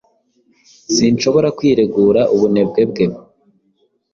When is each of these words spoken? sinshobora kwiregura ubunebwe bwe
sinshobora 0.93 1.47
kwiregura 1.57 2.21
ubunebwe 2.33 2.81
bwe 2.91 3.05